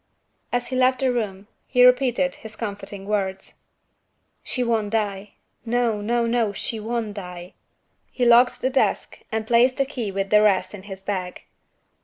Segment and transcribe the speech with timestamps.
[0.51, 3.57] As he left the room, he repeated his comforting words,
[4.43, 7.53] "She won't die no, no, no; she won't die."
[8.09, 11.43] He locked the desk and placed the key with the rest in his bag.